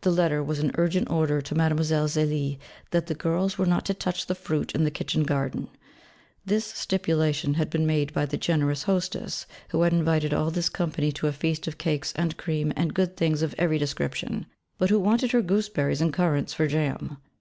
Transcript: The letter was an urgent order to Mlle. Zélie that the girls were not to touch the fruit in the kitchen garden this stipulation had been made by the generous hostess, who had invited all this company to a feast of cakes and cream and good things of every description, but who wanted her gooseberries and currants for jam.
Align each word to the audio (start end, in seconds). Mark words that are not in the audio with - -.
The 0.00 0.10
letter 0.10 0.42
was 0.42 0.58
an 0.58 0.72
urgent 0.74 1.08
order 1.08 1.40
to 1.40 1.54
Mlle. 1.54 1.70
Zélie 1.84 2.58
that 2.90 3.06
the 3.06 3.14
girls 3.14 3.58
were 3.58 3.64
not 3.64 3.84
to 3.84 3.94
touch 3.94 4.26
the 4.26 4.34
fruit 4.34 4.72
in 4.74 4.82
the 4.82 4.90
kitchen 4.90 5.22
garden 5.22 5.68
this 6.44 6.64
stipulation 6.64 7.54
had 7.54 7.70
been 7.70 7.86
made 7.86 8.12
by 8.12 8.26
the 8.26 8.36
generous 8.36 8.82
hostess, 8.82 9.46
who 9.68 9.82
had 9.82 9.92
invited 9.92 10.34
all 10.34 10.50
this 10.50 10.68
company 10.68 11.12
to 11.12 11.28
a 11.28 11.32
feast 11.32 11.68
of 11.68 11.78
cakes 11.78 12.12
and 12.16 12.36
cream 12.36 12.72
and 12.74 12.92
good 12.92 13.16
things 13.16 13.40
of 13.40 13.54
every 13.56 13.78
description, 13.78 14.46
but 14.78 14.90
who 14.90 14.98
wanted 14.98 15.30
her 15.30 15.42
gooseberries 15.42 16.00
and 16.00 16.12
currants 16.12 16.52
for 16.52 16.66
jam. 16.66 17.18